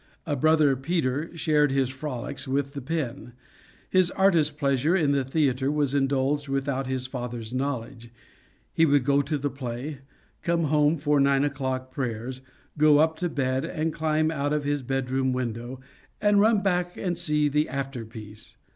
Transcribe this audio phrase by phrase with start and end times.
[0.25, 3.33] A brother Peter shared his frolics with the pen.
[3.87, 8.09] His artist pleasure in the theater was indulged without his father's knowledge.
[8.73, 9.99] He would go to the play,
[10.41, 12.41] come home for nine o'clock prayers,
[12.79, 15.79] go up to bed, and climb out of his bed room window,
[16.19, 18.57] and run back and see the after piece.